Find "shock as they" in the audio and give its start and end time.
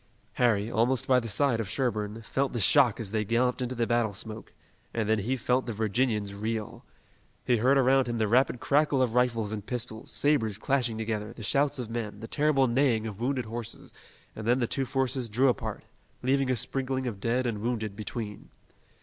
2.59-3.23